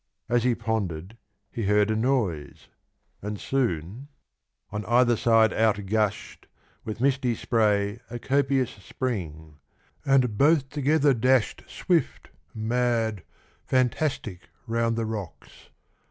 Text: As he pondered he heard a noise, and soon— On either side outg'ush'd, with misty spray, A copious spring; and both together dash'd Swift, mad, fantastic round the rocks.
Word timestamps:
As 0.27 0.43
he 0.43 0.55
pondered 0.55 1.15
he 1.51 1.67
heard 1.67 1.91
a 1.91 1.95
noise, 1.95 2.69
and 3.21 3.39
soon— 3.39 4.07
On 4.71 4.83
either 4.85 5.15
side 5.15 5.51
outg'ush'd, 5.53 6.47
with 6.83 6.99
misty 6.99 7.35
spray, 7.35 7.99
A 8.09 8.17
copious 8.17 8.71
spring; 8.71 9.59
and 10.03 10.39
both 10.39 10.69
together 10.69 11.13
dash'd 11.13 11.65
Swift, 11.67 12.29
mad, 12.55 13.21
fantastic 13.67 14.49
round 14.65 14.95
the 14.95 15.05
rocks. 15.05 15.69